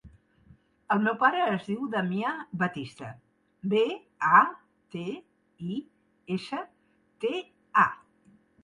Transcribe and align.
El 0.93 1.01
meu 1.07 1.17
pare 1.23 1.43
es 1.49 1.67
diu 1.71 1.83
Damià 1.95 2.31
Batista: 2.63 3.11
be, 3.75 3.83
a, 4.31 4.43
te, 4.97 5.07
i, 5.77 5.81
essa, 6.39 6.65
te, 7.27 7.35
a. 7.87 7.89